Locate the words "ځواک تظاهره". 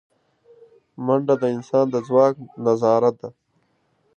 2.07-3.11